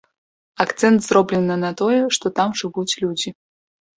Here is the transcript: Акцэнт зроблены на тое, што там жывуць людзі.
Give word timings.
Акцэнт 0.63 0.99
зроблены 1.07 1.57
на 1.65 1.69
тое, 1.83 1.99
што 2.17 2.33
там 2.39 2.57
жывуць 2.61 2.97
людзі. 3.03 3.29